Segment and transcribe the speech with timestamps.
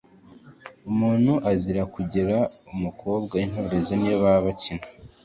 [0.89, 2.37] Umuntu azira kugera
[2.73, 4.85] umukobwa intorezo niyo baba bakina,